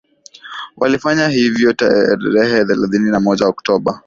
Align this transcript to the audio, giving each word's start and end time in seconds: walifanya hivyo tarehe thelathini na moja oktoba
walifanya 0.77 1.27
hivyo 1.27 1.73
tarehe 1.73 2.65
thelathini 2.65 3.11
na 3.11 3.19
moja 3.19 3.47
oktoba 3.47 3.99